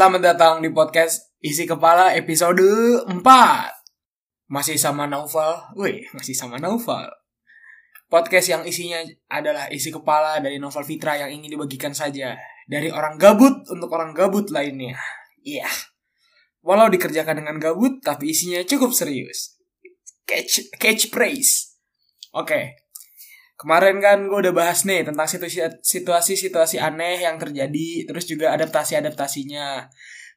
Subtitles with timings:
[0.00, 2.64] selamat datang di podcast Isi Kepala episode
[3.04, 3.20] 4
[4.48, 5.76] Masih sama Naufal.
[5.76, 7.04] Wih, masih sama Naufal.
[8.08, 8.96] Podcast yang isinya
[9.28, 12.32] adalah isi kepala dari novel Fitra yang ingin dibagikan saja.
[12.64, 14.96] Dari orang gabut untuk orang gabut lainnya.
[15.44, 15.68] Iya.
[15.68, 15.74] Yeah.
[16.64, 19.60] Walau dikerjakan dengan gabut, tapi isinya cukup serius.
[20.24, 21.76] Catch, catch praise
[22.32, 22.64] Oke, okay.
[23.60, 25.28] Kemarin kan gue udah bahas nih tentang
[25.84, 29.84] situasi-situasi aneh yang terjadi, terus juga adaptasi-adaptasinya.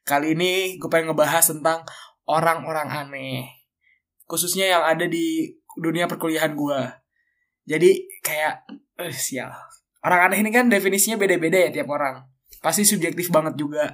[0.04, 1.88] Kali ini gue pengen ngebahas tentang
[2.28, 3.48] orang-orang aneh.
[4.28, 6.80] Khususnya yang ada di dunia perkuliahan gue.
[7.64, 8.68] Jadi kayak,
[9.00, 9.56] eh sial.
[10.04, 12.28] Orang aneh ini kan definisinya beda-beda ya tiap orang.
[12.60, 13.88] Pasti subjektif banget juga.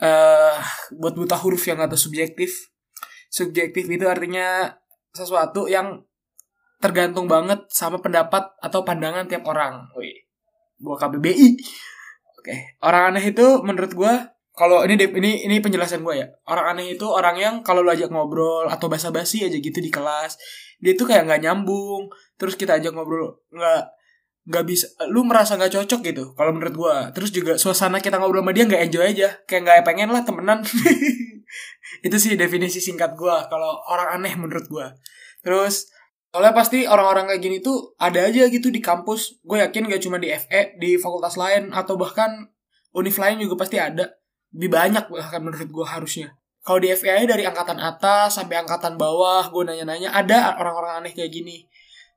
[0.00, 0.56] Eh uh,
[0.96, 2.72] buat buta huruf yang atau subjektif.
[3.28, 4.72] Subjektif itu artinya
[5.12, 6.07] sesuatu yang
[6.78, 9.90] tergantung banget sama pendapat atau pandangan tiap orang.
[9.98, 10.26] Wih,
[10.78, 11.58] gua KBBI.
[12.38, 16.26] Oke, orang aneh itu menurut gua kalau ini ini ini penjelasan gue ya.
[16.50, 20.34] Orang aneh itu orang yang kalau lo ajak ngobrol atau basa-basi aja gitu di kelas,
[20.82, 22.10] dia tuh kayak nggak nyambung.
[22.34, 23.98] Terus kita ajak ngobrol nggak
[24.48, 28.40] nggak bisa lu merasa nggak cocok gitu kalau menurut gue terus juga suasana kita ngobrol
[28.40, 30.64] sama dia nggak enjoy aja kayak nggak pengen lah temenan
[32.06, 34.86] itu sih definisi singkat gue kalau orang aneh menurut gue
[35.44, 35.92] terus
[36.28, 39.40] Soalnya pasti orang-orang kayak gini tuh ada aja gitu di kampus.
[39.40, 42.52] Gue yakin gak cuma di FE, di fakultas lain atau bahkan
[42.92, 44.04] univ lain juga pasti ada.
[44.52, 46.36] Lebih banyak bahkan menurut gue harusnya.
[46.60, 51.32] Kalau di FE dari angkatan atas sampai angkatan bawah, gue nanya-nanya ada orang-orang aneh kayak
[51.32, 51.64] gini.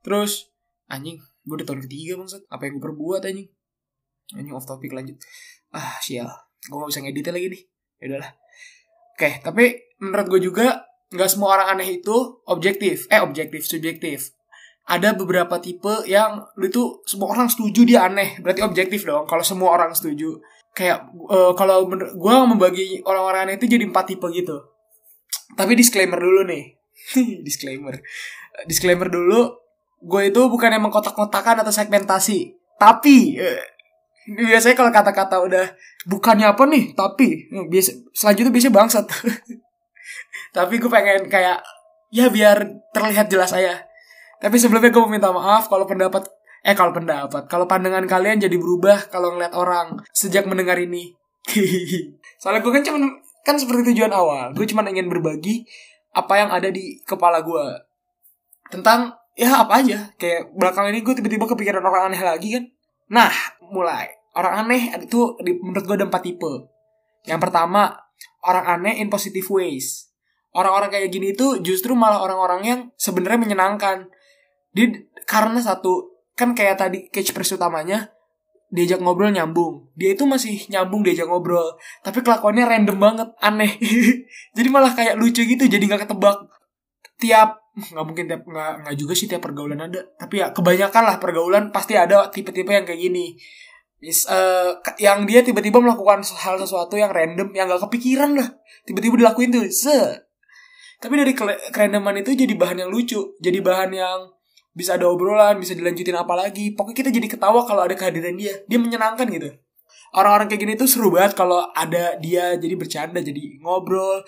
[0.03, 0.51] Terus
[0.91, 2.51] anjing, gue di tahun ketiga maksud.
[2.51, 3.47] Apa yang gue perbuat anjing?
[4.35, 5.15] Anjing off topic lanjut.
[5.71, 6.27] Ah sial,
[6.67, 7.61] gue gak bisa ngedit lagi nih.
[8.03, 8.31] Ya udahlah.
[9.15, 12.15] Oke, tapi menurut gue juga nggak semua orang aneh itu
[12.47, 13.05] objektif.
[13.11, 14.31] Eh objektif subjektif.
[14.87, 18.39] Ada beberapa tipe yang lu itu semua orang setuju dia aneh.
[18.39, 20.39] Berarti objektif dong kalau semua orang setuju.
[20.71, 24.55] Kayak uh, kalau gue membagi orang-orang aneh itu jadi empat tipe gitu.
[25.59, 26.79] Tapi disclaimer dulu nih.
[27.47, 27.99] Disclaimer.
[28.63, 29.59] Disclaimer dulu
[30.01, 32.55] gue itu bukan yang mengkotak-kotakan atau segmentasi.
[32.79, 33.63] Tapi uh,
[34.31, 35.65] biasanya kalau kata-kata udah
[36.07, 36.95] bukannya apa nih?
[36.95, 39.05] Tapi biasa selanjutnya biasanya bangsat
[40.51, 41.63] tapi gue pengen kayak
[42.11, 43.87] ya biar terlihat jelas aja.
[44.43, 46.27] Tapi sebelumnya gue mau minta maaf kalau pendapat
[46.61, 51.15] eh kalau pendapat kalau pandangan kalian jadi berubah kalau ngeliat orang sejak mendengar ini.
[52.41, 52.99] Soalnya gue kan cuma
[53.41, 54.51] kan seperti tujuan awal.
[54.51, 55.63] Gue cuma ingin berbagi
[56.11, 57.65] apa yang ada di kepala gue
[58.67, 60.11] tentang ya apa aja.
[60.19, 62.67] Kayak belakang ini gue tiba-tiba kepikiran orang aneh lagi kan.
[63.07, 63.31] Nah
[63.71, 64.11] mulai.
[64.35, 66.67] Orang aneh itu menurut gue ada empat tipe.
[67.23, 67.95] Yang pertama
[68.43, 70.10] orang aneh in positive ways
[70.51, 74.11] orang-orang kayak gini itu justru malah orang-orang yang sebenarnya menyenangkan.
[74.75, 74.91] Dia
[75.27, 78.11] karena satu kan kayak tadi catchphrase utamanya
[78.71, 79.91] diajak ngobrol nyambung.
[79.99, 81.75] Dia itu masih nyambung diajak ngobrol,
[82.07, 83.75] tapi kelakuannya random banget, aneh.
[84.55, 86.47] jadi malah kayak lucu gitu, jadi nggak ketebak.
[87.19, 91.15] Tiap nggak mungkin tiap nggak nggak juga sih tiap pergaulan ada, tapi ya kebanyakan lah
[91.19, 93.35] pergaulan pasti ada tipe-tipe yang kayak gini.
[94.01, 98.49] Is, uh, yang dia tiba-tiba melakukan hal sesuatu yang random yang gak kepikiran lah
[98.81, 99.93] tiba-tiba dilakuin tuh se
[101.01, 101.33] tapi dari
[101.73, 104.19] kerendaman itu jadi bahan yang lucu jadi bahan yang
[104.71, 106.71] bisa ada obrolan bisa dilanjutin apa lagi.
[106.71, 108.55] Pokoknya kita jadi ketawa kalau ada kehadiran dia.
[108.67, 109.51] Dia menyenangkan gitu.
[110.11, 114.23] Orang-orang kayak gini tuh seru banget kalau ada dia jadi bercanda jadi ngobrol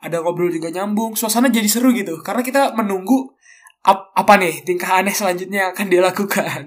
[0.00, 1.16] ada ngobrol juga nyambung.
[1.16, 3.36] Suasana jadi seru gitu karena kita menunggu
[3.84, 6.66] ap apa nih tingkah aneh selanjutnya yang akan dia lakukan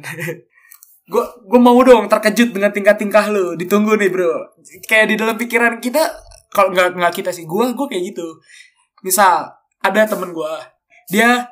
[1.03, 4.33] gue gue mau dong terkejut dengan tingkah-tingkah lo ditunggu nih bro.
[4.85, 6.05] Kayak di dalam pikiran kita
[6.49, 8.27] kalau nggak nggak kita sih gue gue kayak gitu
[9.05, 10.55] misal ada temen gue
[11.09, 11.47] dia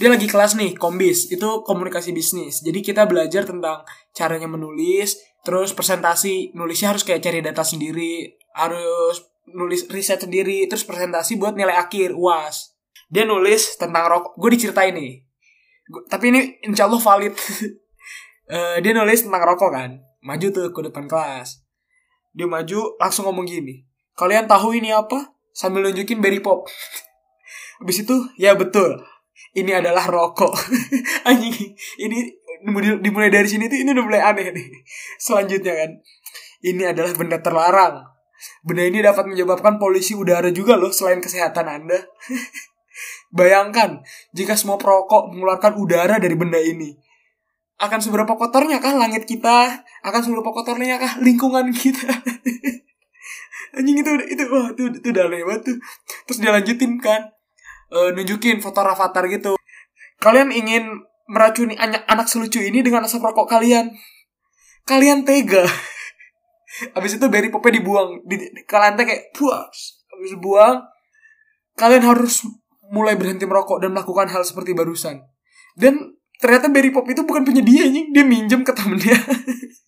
[0.00, 2.64] dia lagi kelas nih kombis itu komunikasi bisnis.
[2.64, 3.84] Jadi kita belajar tentang
[4.16, 6.56] caranya menulis terus presentasi.
[6.56, 9.20] Nulisnya harus kayak cari data sendiri harus
[9.52, 12.78] nulis riset sendiri terus presentasi buat nilai akhir uas
[13.12, 15.20] dia nulis tentang rokok gue diceritain nih.
[15.92, 17.34] Gua, tapi ini insya Allah valid.
[18.48, 19.90] Uh, dia nulis tentang rokok kan
[20.24, 21.60] maju tuh ke depan kelas.
[22.32, 26.68] Dia maju langsung ngomong gini kalian tahu ini apa sambil nunjukin berry pop.
[27.80, 29.00] Habis itu, ya betul.
[29.52, 30.52] Ini adalah rokok.
[31.28, 32.18] Anjing, ini
[33.02, 34.66] dimulai dari sini tuh ini udah mulai aneh nih.
[35.20, 35.90] Selanjutnya kan.
[36.62, 37.94] Ini adalah benda terlarang.
[38.62, 41.98] Benda ini dapat menyebabkan polusi udara juga loh selain kesehatan Anda.
[43.38, 46.94] Bayangkan jika semua perokok mengeluarkan udara dari benda ini.
[47.82, 49.82] Akan seberapa kotornya kah langit kita?
[50.06, 52.14] Akan seberapa kotornya kah lingkungan kita?
[54.20, 55.76] itu wah itu itu udah banget tuh
[56.28, 57.32] terus dia lanjutin kan
[57.92, 59.56] uh, nunjukin foto avatar gitu
[60.20, 63.94] kalian ingin meracuni anak, anak selucu ini dengan asap rokok kalian
[64.84, 65.64] kalian tega
[66.96, 70.02] Abis itu berry popnya dibuang di, di ke lantai kayak puas.
[70.08, 70.80] Abis buang,
[71.76, 72.48] kalian harus
[72.88, 75.20] mulai berhenti merokok dan melakukan hal seperti barusan.
[75.76, 79.16] Dan ternyata berry pop itu bukan punya dia dia minjem ke temennya.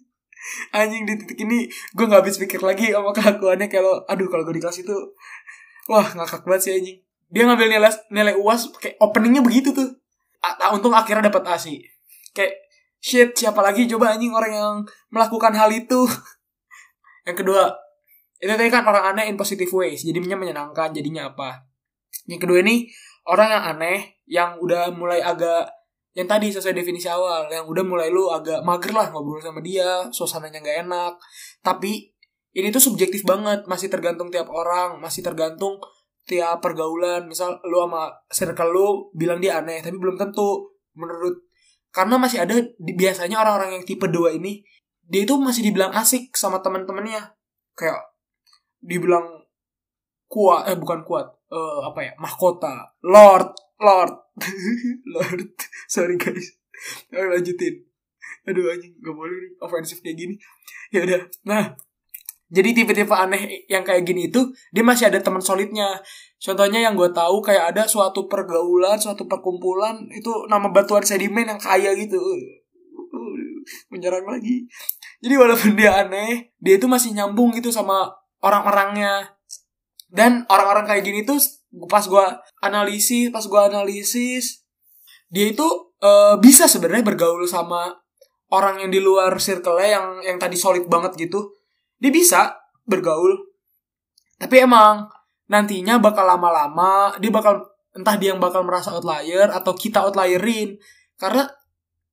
[0.74, 4.58] anjing di titik ini gue nggak habis pikir lagi sama kelakuannya kalau aduh kalau gue
[4.58, 4.96] di kelas itu
[5.90, 6.98] wah ngakak banget sih anjing.
[7.34, 9.90] Dia ngambil nilai nilai uas kayak openingnya begitu tuh.
[10.44, 11.80] A untung akhirnya dapat A sih.
[12.36, 12.68] Kayak
[13.00, 14.74] shit siapa lagi coba anjing orang yang
[15.08, 16.04] melakukan hal itu?
[17.28, 17.72] Yang kedua
[18.36, 21.64] itu tadi kan orang aneh in positive ways jadinya menyenangkan jadinya apa.
[22.28, 22.92] Yang kedua ini
[23.24, 23.98] orang yang aneh
[24.28, 25.72] yang udah mulai agak
[26.14, 27.50] yang tadi sesuai definisi awal.
[27.50, 31.12] Yang udah mulai lu agak mager lah ngobrol sama dia suasananya nggak enak.
[31.60, 32.14] Tapi
[32.54, 33.66] ini tuh subjektif banget.
[33.66, 35.82] Masih tergantung tiap orang masih tergantung
[36.24, 37.26] tiap pergaulan.
[37.26, 41.42] Misal lu sama circle lu bilang dia aneh tapi belum tentu menurut.
[41.90, 44.62] Karena masih ada biasanya orang-orang yang tipe dua ini
[45.04, 47.34] dia itu masih dibilang asik sama teman-temannya.
[47.74, 48.00] Kayak
[48.78, 49.44] dibilang
[50.30, 54.12] kuat eh bukan kuat uh, apa ya mahkota lord lord.
[55.14, 55.54] Lord.
[55.86, 56.58] Sorry guys.
[57.14, 57.86] Ayo lanjutin.
[58.44, 60.34] Aduh anjing gak boleh nih ofensif kayak gini.
[60.90, 61.22] Ya udah.
[61.46, 61.64] Nah
[62.54, 65.98] jadi tipe-tipe aneh yang kayak gini itu dia masih ada teman solidnya.
[66.38, 71.58] Contohnya yang gue tahu kayak ada suatu pergaulan suatu perkumpulan itu nama batuan sedimen yang
[71.58, 72.20] kaya gitu.
[73.88, 74.68] Menyerang lagi.
[75.24, 78.12] Jadi walaupun dia aneh dia itu masih nyambung gitu sama
[78.44, 79.34] orang-orangnya.
[80.14, 81.40] Dan orang-orang kayak gini tuh
[81.90, 82.26] pas gue
[82.64, 84.64] analisis pas gue analisis
[85.28, 85.66] dia itu
[86.00, 87.90] uh, bisa sebenarnya bergaul sama
[88.54, 91.58] orang yang di luar circle yang yang tadi solid banget gitu.
[91.98, 92.54] Dia bisa
[92.86, 93.34] bergaul.
[94.38, 95.10] Tapi emang
[95.50, 100.78] nantinya bakal lama-lama dia bakal entah dia yang bakal merasa outlier atau kita outlierin.
[101.18, 101.50] Karena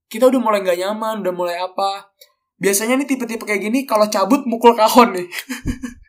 [0.10, 2.10] kita udah mulai nggak nyaman udah mulai apa.
[2.58, 5.28] Biasanya nih tipe-tipe kayak gini kalau cabut mukul kahon nih.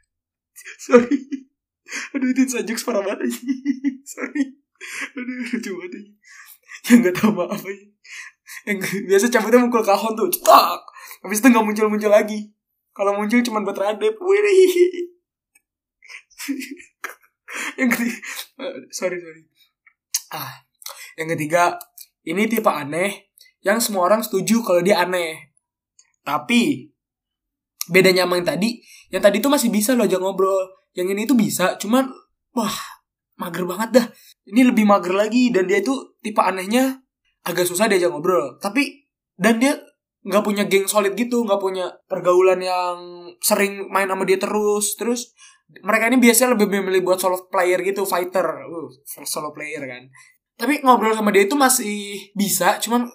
[0.89, 1.52] Sorry
[2.17, 3.41] aduh itu jokes parah banget aja.
[4.13, 4.45] Sorry.
[5.17, 6.13] Aduh lucu banget aja.
[6.91, 7.87] Yang nggak tahu maaf aja.
[8.69, 8.79] Yang
[9.09, 10.81] biasa cabutnya mukul kahon tuh cetak.
[11.23, 12.41] Habis itu nggak muncul muncul lagi.
[12.93, 14.43] Kalau muncul cuma buat radep wih.
[17.79, 18.19] Yang ketiga
[18.91, 19.43] sorry sorry.
[20.33, 20.65] Ah.
[21.21, 21.77] Yang ketiga
[22.25, 23.29] ini tipe aneh
[23.63, 25.53] yang semua orang setuju kalau dia aneh.
[26.25, 26.93] Tapi
[27.91, 28.79] bedanya sama yang tadi
[29.11, 32.09] yang tadi tuh masih bisa lo ajak ngobrol yang ini tuh bisa cuman
[32.53, 32.77] wah
[33.41, 34.07] mager banget dah.
[34.49, 37.01] Ini lebih mager lagi dan dia itu tipe anehnya
[37.43, 38.61] agak susah diajak ngobrol.
[38.61, 39.75] Tapi dan dia
[40.23, 44.95] nggak punya geng solid gitu nggak punya pergaulan yang sering main sama dia terus.
[44.95, 45.33] Terus
[45.83, 48.45] mereka ini biasanya lebih memilih buat solo player gitu fighter.
[48.69, 48.93] Uh,
[49.25, 50.07] solo player kan.
[50.61, 53.09] Tapi ngobrol sama dia itu masih bisa cuman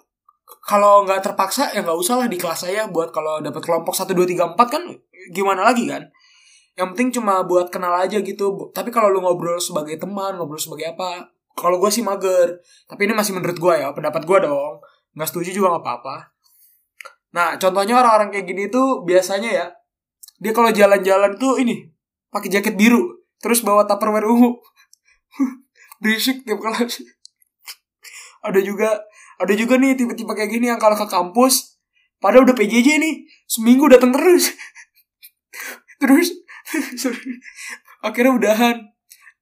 [0.64, 4.16] kalau nggak terpaksa ya nggak usah lah di kelas saya buat kalau dapat kelompok satu
[4.16, 4.82] dua tiga empat kan
[5.32, 6.08] gimana lagi kan
[6.78, 8.70] yang penting cuma buat kenal aja gitu.
[8.70, 11.26] Tapi kalau lu ngobrol sebagai teman ngobrol sebagai apa
[11.58, 12.62] kalau gue sih mager.
[12.86, 14.78] Tapi ini masih menurut gue ya pendapat gue dong.
[15.18, 16.16] Nggak setuju juga nggak apa-apa.
[17.34, 19.66] Nah contohnya orang-orang kayak gini tuh biasanya ya
[20.38, 21.90] dia kalau jalan-jalan tuh ini
[22.30, 24.62] pakai jaket biru terus bawa tupperware ungu.
[26.02, 27.02] Berisik tiap kelas.
[28.46, 29.02] Ada juga
[29.42, 31.74] ada juga nih tipe-tipe kayak gini yang kalau ke kampus
[32.22, 34.54] padahal udah PJJ nih seminggu datang terus.
[35.98, 36.30] Terus
[38.06, 38.76] akhirnya udahan.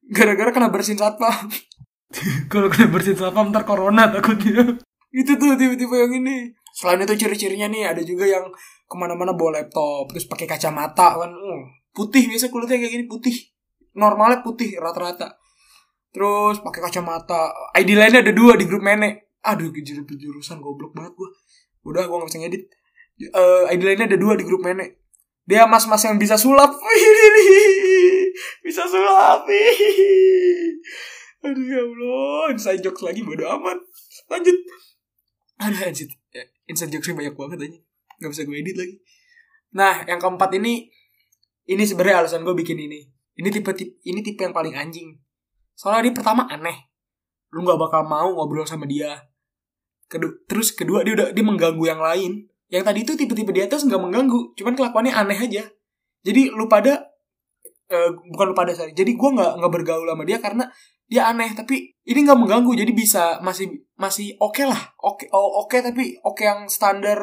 [0.07, 1.51] Gara-gara kena bersin satpam.
[2.51, 4.79] Kalau kena bersin satpam ntar corona takutnya.
[5.11, 6.55] Itu tuh tipe-tipe yang ini.
[6.71, 8.47] Selain itu ciri-cirinya nih ada juga yang
[8.87, 11.31] ke mana-mana bawa laptop terus pakai kacamata kan.
[11.33, 13.35] Uh, putih biasa kulitnya kayak gini putih.
[13.97, 15.35] Normalnya putih rata-rata.
[16.13, 17.51] Terus pakai kacamata.
[17.75, 21.29] ID lainnya ada dua di grup menek aduh jurusan goblok banget gue
[21.87, 22.63] udah gue gak bisa ngedit.
[23.33, 25.06] Uh, ID lainnya ada dua di grup menek
[25.47, 26.75] dia mas-mas yang bisa sulap.
[28.67, 29.47] bisa sulap.
[31.47, 32.51] Aduh ya Allah.
[32.51, 33.79] Inside jokes lagi bodo amat.
[34.27, 34.57] Lanjut.
[35.57, 36.13] Ada inside,
[36.67, 37.79] inside jokes banyak banget aja.
[38.19, 38.95] Gak bisa gue edit lagi.
[39.71, 40.91] Nah, yang keempat ini
[41.71, 43.07] ini sebenarnya alasan gue bikin ini.
[43.39, 45.15] Ini tipe, tipe ini tipe yang paling anjing.
[45.79, 46.91] Soalnya dia pertama aneh.
[47.55, 49.31] Lu gak bakal mau ngobrol sama dia.
[50.11, 53.87] Kedua, terus kedua dia udah dia mengganggu yang lain yang tadi itu tipe-tipe di atas
[53.87, 55.63] nggak mengganggu cuman kelakuannya aneh aja.
[56.27, 56.99] Jadi lu pada
[57.87, 58.91] uh, bukan lu pada sorry.
[58.91, 60.67] Jadi gue nggak nggak bergaul sama dia karena
[61.07, 62.71] dia aneh tapi ini nggak mengganggu.
[62.75, 64.81] Jadi bisa masih masih oke okay lah.
[64.99, 67.19] Oke okay, oke okay, tapi oke okay yang standar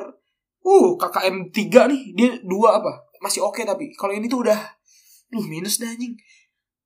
[0.65, 2.03] uh KKM 3 nih.
[2.17, 3.05] Dia dua apa?
[3.21, 3.93] Masih oke okay, tapi.
[3.93, 4.61] Kalau ini tuh udah
[5.29, 6.17] duh minus dah anjing.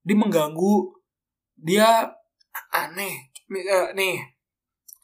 [0.03, 0.99] Dia mengganggu
[1.55, 2.11] dia
[2.75, 3.31] aneh.
[3.95, 4.38] Nih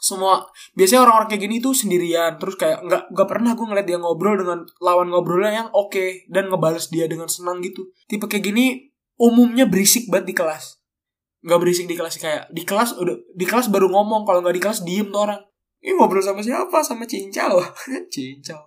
[0.05, 0.45] semua
[0.77, 2.37] biasanya orang-orang kayak gini tuh sendirian.
[2.37, 6.29] Terus kayak nggak nggak pernah gue ngeliat dia ngobrol dengan lawan ngobrolnya yang oke okay,
[6.29, 7.89] dan ngebales dia dengan senang gitu.
[8.05, 10.85] Tipe kayak gini umumnya berisik banget di kelas.
[11.41, 14.29] Nggak berisik di kelas kayak di kelas udah di kelas baru ngomong.
[14.29, 15.41] Kalau nggak di kelas diem tuh orang.
[15.81, 16.85] Ini ngobrol sama siapa?
[16.85, 17.61] Sama cincau.
[18.13, 18.61] Cincau.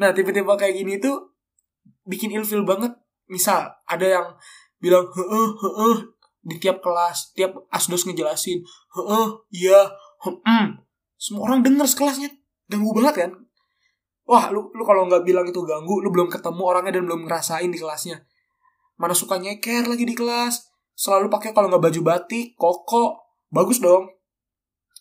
[0.00, 1.36] Nah tipe-tipe kayak gini tuh
[2.08, 2.96] bikin ilfil banget.
[3.28, 4.26] Misal ada yang
[4.80, 5.98] bilang heeh heeh
[6.48, 9.90] di tiap kelas tiap asdos ngejelasin heeh iya
[10.22, 10.66] hmm,
[11.18, 12.30] semua orang denger sekelasnya.
[12.70, 13.30] Ganggu banget kan?
[14.28, 17.72] Wah lu lu kalau nggak bilang itu ganggu lu belum ketemu orangnya dan belum ngerasain
[17.72, 18.22] di kelasnya.
[19.00, 20.68] Mana suka nyeker lagi di kelas.
[20.92, 23.18] Selalu pakai kalau nggak baju batik koko.
[23.48, 24.04] Bagus dong.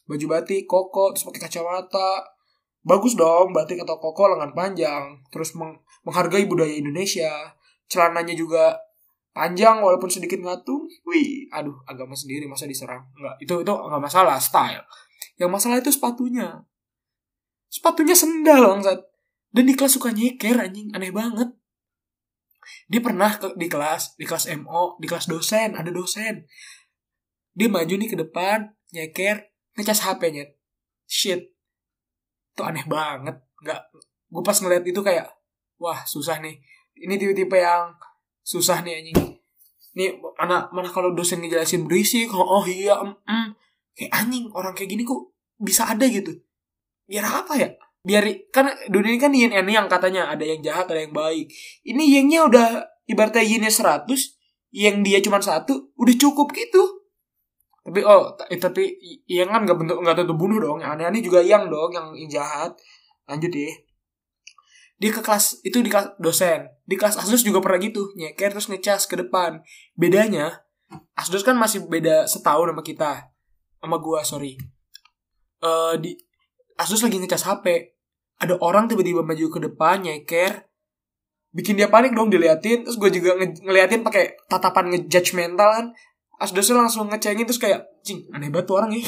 [0.07, 2.23] Baju batik koko terus pakai kacamata.
[2.87, 5.19] Bagus dong batik atau koko lengan panjang.
[5.27, 5.75] Terus meng
[6.07, 7.51] menghargai budaya Indonesia.
[7.91, 8.79] Celananya juga
[9.35, 10.87] panjang walaupun sedikit ngatung.
[11.03, 13.03] Wih aduh agama sendiri masa diserang?
[13.11, 14.87] Nggak itu itu nggak masalah style
[15.37, 16.65] yang masalah itu sepatunya.
[17.69, 18.99] Sepatunya sendal bangsat.
[19.53, 21.49] Dan di kelas suka nyeker anjing, aneh banget.
[22.91, 26.43] Dia pernah ke, di kelas, di kelas MO, di kelas dosen, ada dosen.
[27.55, 30.51] Dia maju nih ke depan, nyeker, ngecas HP-nya.
[31.07, 31.55] Shit.
[32.53, 33.39] Itu aneh banget.
[33.63, 33.81] Nggak,
[34.29, 35.31] gue pas ngeliat itu kayak,
[35.79, 36.59] wah susah nih.
[36.97, 37.93] Ini tipe-tipe yang
[38.43, 39.17] susah nih anjing.
[39.95, 43.66] Nih mana mana kalau dosen ngejelasin berisik, oh, oh iya, mm, mm
[43.97, 46.37] kayak anjing orang kayak gini kok bisa ada gitu?
[47.09, 47.69] Biar apa ya?
[48.05, 48.23] Biar
[48.53, 51.49] kan dunia ini kan yin and yang katanya ada yang jahat ada yang baik.
[51.81, 52.67] Ini yangnya udah
[53.09, 54.05] ibaratnya yinnya 100
[54.71, 57.03] yang dia cuma satu udah cukup gitu.
[57.81, 60.77] Tapi oh eh, tapi yang kan nggak bentuk nggak tentu bunuh dong.
[60.79, 62.77] Yang aneh-aneh juga yang dong yang jahat.
[63.25, 63.73] Lanjut ya.
[64.97, 66.69] Dia ke kelas itu di kelas dosen.
[66.85, 69.63] Di kelas asus juga pernah gitu nyeker terus ngecas ke depan.
[69.97, 70.63] Bedanya
[71.17, 73.35] asdos kan masih beda setahun sama kita
[73.81, 74.57] sama gua sorry.
[75.61, 76.13] Uh, di
[76.77, 77.97] Asus lagi ngecas HP
[78.37, 80.69] ada orang tiba-tiba maju ke depan nyeker.
[81.49, 82.85] Bikin dia panik dong diliatin.
[82.85, 85.85] Terus gue juga nge ngeliatin pakai tatapan ngejudgmental kan.
[86.37, 89.01] Asdosnya langsung ngecengin terus kayak cing aneh banget tuh orang ya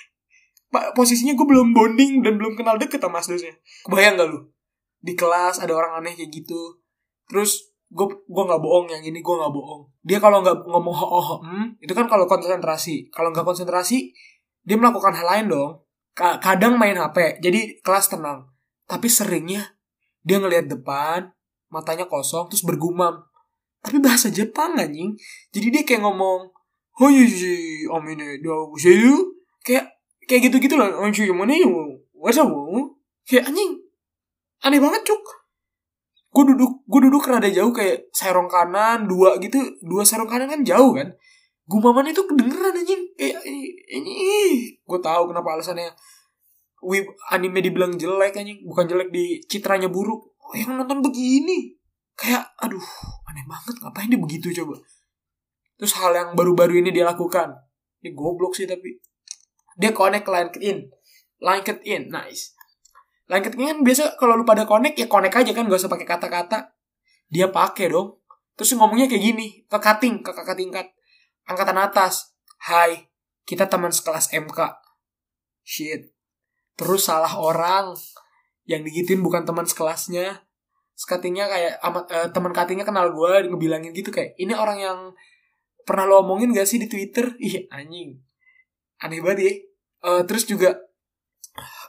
[0.74, 3.54] Pak posisinya gue belum bonding dan belum kenal deket sama Asdosnya
[3.86, 4.50] kebayang gak lu?
[4.98, 6.82] Di kelas ada orang aneh kayak gitu.
[7.30, 11.10] Terus gue gue nggak bohong yang ini gue nggak bohong dia kalau nggak ngomong oh,
[11.22, 14.10] oh hmm, itu kan kalau konsentrasi kalau nggak konsentrasi
[14.66, 18.50] dia melakukan hal lain dong kadang main hp jadi kelas tenang
[18.90, 19.78] tapi seringnya
[20.26, 21.30] dia ngelihat depan
[21.70, 23.22] matanya kosong terus bergumam
[23.86, 25.14] tapi bahasa Jepang anjing
[25.54, 26.50] jadi dia kayak ngomong
[26.98, 28.66] oh iya sih om ini dua
[29.62, 29.86] kayak
[30.26, 32.02] kayak gitu gitu lah om sih mana yuk
[33.22, 33.78] kayak anjing
[34.66, 35.22] aneh banget cuk
[36.36, 39.56] gue duduk gue duduk rada jauh kayak serong kanan dua gitu.
[39.80, 41.08] Dua serong kanan kan jauh kan?
[41.64, 43.08] Gumaman itu kedengeran anjing.
[43.16, 43.40] Kayak
[43.88, 44.14] ini
[44.76, 45.96] gue tahu kenapa alasannya.
[46.84, 48.60] Wib anime dibilang jelek anjing.
[48.68, 50.36] Bukan jelek di citranya buruk.
[50.36, 51.72] Oh, yang nonton begini.
[52.12, 52.84] Kayak aduh
[53.32, 53.80] aneh banget.
[53.80, 54.76] Ngapain dia begitu coba?
[55.80, 57.48] Terus hal yang baru-baru ini dia lakukan.
[58.04, 58.92] Ini goblok sih tapi.
[59.80, 60.84] Dia connect LinkedIn.
[61.40, 62.55] LinkedIn nice
[63.26, 66.74] LinkedIn kan biasa kalau lu pada connect ya connect aja kan gak usah pakai kata-kata.
[67.26, 68.22] Dia pakai dong.
[68.54, 70.86] Terus ngomongnya kayak gini, ke cutting, ke kakak tingkat.
[71.44, 72.32] Angkatan atas.
[72.62, 73.10] Hai,
[73.44, 74.58] kita teman sekelas MK.
[75.66, 76.14] Shit.
[76.78, 77.98] Terus salah orang.
[78.64, 80.46] Yang digituin bukan teman sekelasnya.
[80.96, 84.98] Skatingnya kayak amat uh, teman cuttingnya kenal gue ngebilangin gitu kayak ini orang yang
[85.84, 87.36] pernah lo omongin gak sih di Twitter?
[87.36, 88.16] Ih anjing.
[89.04, 89.52] Aneh banget ya.
[90.06, 90.85] Uh, terus juga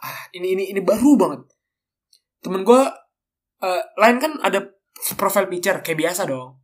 [0.02, 1.42] ah ini ini ini baru banget.
[2.42, 2.82] Temen gue
[3.64, 4.72] uh, lain kan ada
[5.20, 6.60] profile picture kayak biasa dong.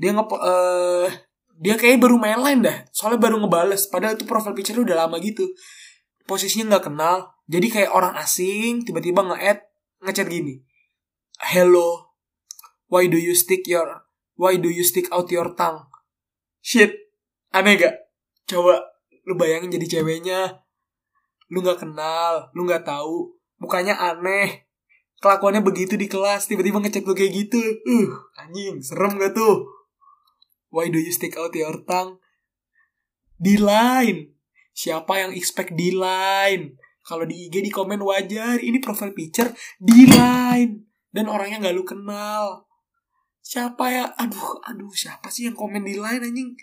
[0.00, 1.06] Dia nge uh,
[1.60, 2.88] dia kayak baru main lain dah.
[2.94, 5.44] Soalnya baru ngebales padahal itu profile picture udah lama gitu.
[6.24, 9.60] Posisinya nggak kenal jadi kayak orang asing tiba-tiba nge-add
[10.06, 10.62] ngechat gini.
[11.40, 12.10] Hello
[12.90, 15.86] why do you stick your why do you stick out your tongue?
[16.60, 16.94] Shit
[17.50, 17.94] aneh gak
[18.46, 18.78] coba
[19.26, 20.62] lu bayangin jadi ceweknya
[21.50, 23.34] lu nggak kenal lu nggak tahu.
[23.60, 24.70] Mukanya aneh.
[25.20, 27.60] Kelakuannya begitu di kelas tiba-tiba ngecek lu kayak gitu.
[27.84, 28.08] Uh
[28.40, 29.68] anjing serem gak tuh?
[30.72, 32.16] Why do you stick out your tongue?
[33.36, 34.32] Di line
[34.72, 40.08] siapa yang expect di line kalau di IG di komen wajar ini profile picture di
[40.08, 42.70] line dan orangnya nggak lu kenal.
[43.42, 44.04] Siapa ya?
[44.14, 46.54] Aduh aduh siapa sih yang komen di line anjing?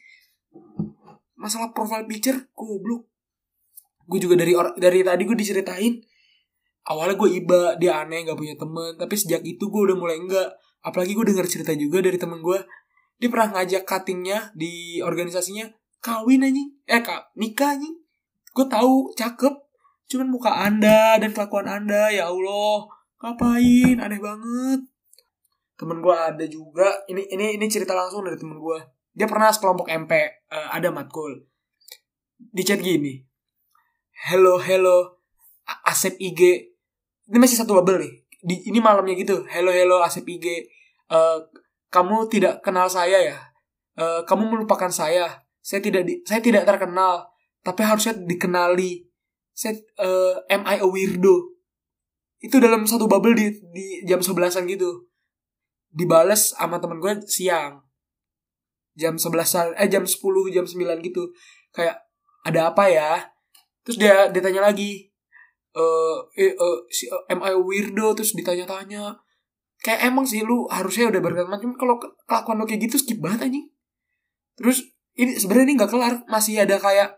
[1.38, 3.06] Masalah profile picture goblok
[4.08, 6.00] gue juga dari orang dari tadi gue diceritain
[6.88, 10.50] awalnya gue iba dia aneh nggak punya temen tapi sejak itu gue udah mulai enggak
[10.82, 12.60] apalagi gue dengar cerita juga dari temen gue
[13.18, 15.66] dia pernah ngajak cuttingnya di organisasinya
[16.02, 16.70] kawin anjing.
[16.86, 17.98] Eh kak nikah anjing.
[18.54, 19.54] Gue tahu cakep
[20.08, 22.88] cuman muka anda dan kelakuan anda ya Allah
[23.20, 23.98] ngapain?
[24.00, 24.80] Aneh banget.
[25.78, 28.80] Temen gue ada juga ini ini ini cerita langsung dari temen gue
[29.18, 30.22] dia pernah sekelompok MP uh,
[30.54, 31.42] eh, ada matkul.
[32.38, 33.27] Di chat gini
[34.26, 35.22] hello hello.
[35.86, 36.74] Asep IG
[37.28, 38.14] ini masih satu bubble nih.
[38.42, 39.44] Di, ini malamnya gitu.
[39.52, 40.56] Hello hello Asep IG uh,
[41.14, 41.38] eh,
[41.92, 43.38] kamu tidak kenal saya ya?
[44.00, 45.46] Uh, kamu melupakan saya.
[45.62, 47.28] Saya tidak di, saya tidak terkenal
[47.62, 49.06] tapi harusnya dikenali.
[49.52, 51.54] Saya uh, am I a weirdo?
[52.40, 55.12] Itu dalam satu bubble di di jam sebelasan gitu.
[55.92, 57.84] Dibales sama temen gue siang.
[58.98, 61.28] Jam sebelasan eh jam sepuluh jam sembilan gitu.
[61.76, 62.08] Kayak
[62.48, 63.37] ada apa ya
[63.88, 65.08] terus dia ditanya lagi
[65.78, 68.18] eh uh, uh, si, uh, am I weirdo?
[68.18, 69.22] Terus ditanya-tanya.
[69.78, 73.46] Kayak emang sih lu harusnya udah berkata macam kalau kelakuan lo kayak gitu skip banget
[73.46, 73.70] anjing.
[74.58, 76.14] Terus ini sebenarnya ini nggak kelar.
[76.26, 77.14] Masih ada kayak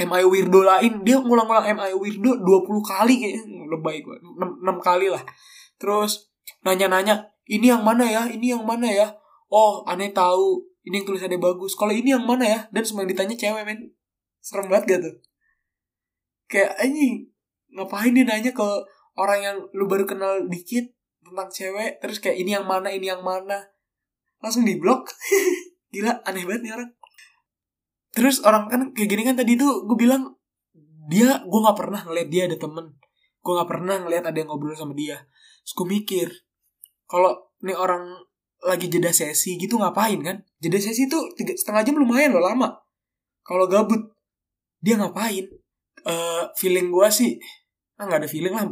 [0.00, 0.64] MI weirdo?
[0.64, 1.04] lain.
[1.04, 2.40] Dia ngulang-ngulang MI weirdo?
[2.40, 3.36] 20 kali kayak
[3.68, 5.20] lebay gue 6, 6 kali lah.
[5.76, 6.32] Terus
[6.64, 8.24] nanya-nanya ini yang mana ya?
[8.32, 9.12] Ini yang mana ya?
[9.52, 11.76] Oh aneh tahu ini yang tulisannya bagus.
[11.76, 12.60] Kalau ini yang mana ya?
[12.72, 13.92] Dan semua yang ditanya cewek men.
[14.40, 15.33] Serem banget gak tuh
[16.54, 17.26] kayak ini
[17.74, 18.66] ngapain dia nanya ke
[19.18, 20.86] orang yang lu baru kenal dikit
[21.26, 23.74] tentang cewek terus kayak ini yang mana ini yang mana
[24.38, 25.10] langsung di blok
[25.94, 26.90] gila aneh banget nih orang.
[28.14, 30.38] Terus orang kan kayak gini kan tadi tuh gue bilang
[31.06, 32.98] dia gue nggak pernah ngeliat dia ada temen.
[33.42, 35.22] Gue nggak pernah ngeliat ada yang ngobrol sama dia.
[35.62, 36.28] Terus gue mikir
[37.06, 38.10] kalau nih orang
[38.64, 40.36] lagi jeda sesi gitu ngapain kan?
[40.58, 42.74] Jeda sesi tuh tiga setengah jam lumayan loh lama.
[43.46, 44.14] Kalau gabut
[44.82, 45.46] dia ngapain
[46.04, 47.36] uh, feeling gue sih
[47.98, 48.66] ah nggak ada feeling lah.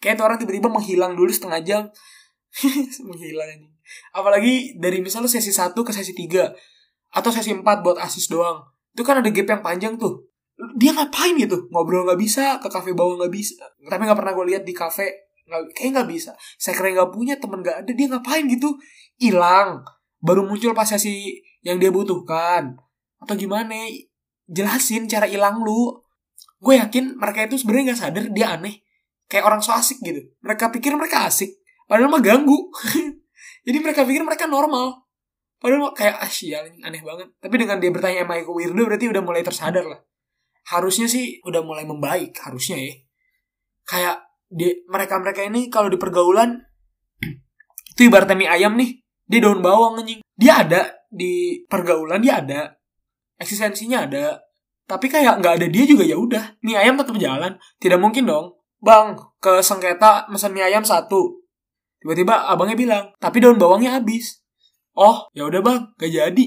[0.00, 1.82] Kayak tuh orang tiba-tiba menghilang dulu setengah jam.
[3.08, 3.68] Menghilang ini.
[4.16, 6.52] Apalagi dari misalnya sesi satu ke sesi tiga
[7.12, 8.64] atau sesi empat buat asis doang.
[8.92, 10.28] Itu kan ada gap yang panjang tuh.
[10.78, 11.66] Dia ngapain gitu?
[11.68, 13.64] Ngobrol nggak bisa ke kafe bawah nggak bisa.
[13.84, 15.08] Tapi nggak pernah gue lihat di kafe
[15.44, 16.32] nggak kayak nggak bisa.
[16.56, 18.76] Saya kira nggak punya temen nggak ada dia ngapain gitu?
[19.20, 19.84] Hilang.
[20.24, 22.76] Baru muncul pas sesi yang dia butuhkan.
[23.20, 23.76] Atau gimana?
[24.44, 26.03] Jelasin cara hilang lu
[26.64, 28.80] gue yakin mereka itu sebenarnya nggak sadar dia aneh
[29.28, 32.72] kayak orang so asik gitu mereka pikir mereka asik padahal mah ganggu
[33.68, 35.04] jadi mereka pikir mereka normal
[35.64, 37.32] Padahal kayak ah sial aneh banget.
[37.40, 39.96] Tapi dengan dia bertanya emang aku weirdo berarti udah mulai tersadar lah.
[40.68, 42.92] Harusnya sih udah mulai membaik harusnya ya.
[43.88, 46.60] Kayak di mereka-mereka ini kalau di pergaulan
[47.96, 50.20] itu ibaratnya mie ayam nih, dia daun bawang anjing.
[50.36, 52.76] Dia ada di pergaulan dia ada.
[53.40, 54.43] Eksistensinya ada.
[54.84, 56.60] Tapi kayak nggak ada dia juga ya udah.
[56.60, 57.56] Mie ayam tetap jalan.
[57.80, 58.56] Tidak mungkin dong.
[58.84, 61.40] Bang, ke sengketa pesan mie ayam satu.
[62.04, 64.44] Tiba-tiba abangnya bilang, tapi daun bawangnya habis
[64.94, 66.46] Oh, ya udah bang, gak jadi.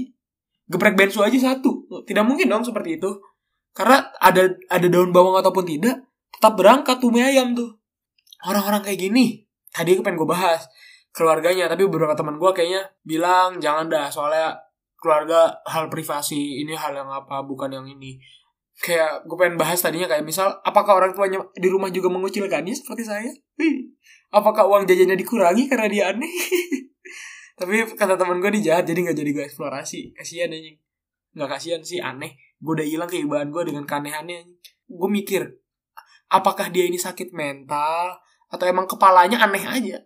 [0.71, 1.83] Geprek bensu aja satu.
[2.07, 3.11] Tidak mungkin dong seperti itu.
[3.75, 7.75] Karena ada ada daun bawang ataupun tidak, tetap berangkat tuh mie ayam tuh.
[8.47, 10.65] Orang-orang kayak gini, tadi pengen gue bahas
[11.11, 14.55] keluarganya, tapi beberapa teman gue kayaknya bilang jangan dah, soalnya
[14.97, 18.17] keluarga hal privasi, ini hal yang apa, bukan yang ini.
[18.77, 23.03] Kayak gue pengen bahas tadinya kayak misal, apakah orang tuanya di rumah juga mengucilkannya seperti
[23.05, 23.31] saya?
[24.37, 26.29] Apakah uang jajannya dikurangi karena dia aneh?
[27.57, 30.13] tapi kata teman gue dia jahat jadi nggak jadi gue eksplorasi.
[30.13, 30.71] Kasihan aja
[31.37, 32.37] nggak kasihan sih aneh.
[32.57, 34.45] Gue udah hilang keibuan gue dengan keanehannya
[34.87, 35.43] gue mikir
[36.31, 39.97] apakah dia ini sakit mental atau emang kepalanya aneh aja?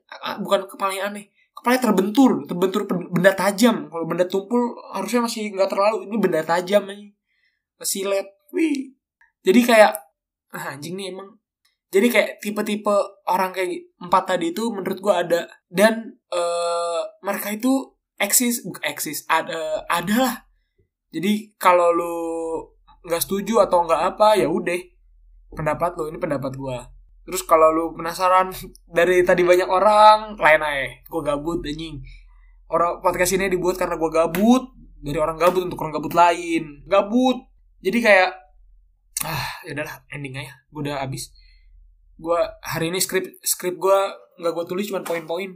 [0.41, 1.30] Bukan kepalanya aneh
[1.62, 3.88] kepalanya terbentur terbentur benda tajam.
[3.88, 6.10] Kalau benda tumpul harusnya masih nggak terlalu.
[6.10, 7.08] Ini benda tajam aja
[7.86, 8.93] silet wih.
[9.41, 9.93] Jadi kayak
[10.54, 11.38] ah, anjing nih emang.
[11.91, 12.95] Jadi kayak tipe-tipe
[13.28, 15.41] orang kayak empat tadi itu menurut gue ada.
[15.67, 20.36] Dan uh, mereka itu eksis eksis ada ada lah.
[21.12, 22.17] Jadi kalau lu
[23.04, 24.80] nggak setuju atau nggak apa ya udah.
[25.52, 26.78] Pendapat lu ini pendapat gue
[27.32, 28.52] terus kalau lu penasaran
[28.91, 31.00] dari tadi banyak orang lain aja.
[31.08, 32.04] Gue gabut anjing.
[32.67, 34.67] Orang podcast ini dibuat karena gue gabut.
[35.00, 36.84] Dari orang gabut untuk orang gabut lain.
[36.84, 37.39] Gabut.
[37.80, 38.36] Jadi kayak
[39.24, 40.60] ah ya udahlah ending aja.
[40.76, 41.32] Gue udah habis.
[42.20, 42.36] Gue
[42.67, 44.00] hari ini skrip skrip gue
[44.44, 45.56] nggak gue tulis cuma poin-poin.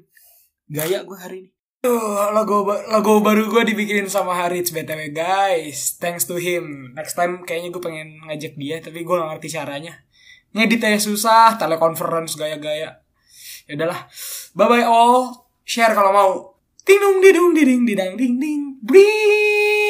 [0.72, 1.50] Gaya gue hari ini.
[1.84, 4.72] Tuh, logo logo baru gue dibikinin sama Harits.
[4.72, 6.00] Btw guys.
[6.00, 6.96] Thanks to him.
[6.96, 10.05] Next time kayaknya gue pengen ngajak dia tapi gue gak ngerti caranya
[10.56, 13.04] ngeditnya susah telekonferensi gaya-gaya.
[13.68, 14.08] Ya udahlah.
[14.56, 15.46] Bye bye all.
[15.68, 16.32] Share kalau mau.
[16.86, 18.62] Ting dong didung diding didang ding ding.
[18.80, 19.85] Bring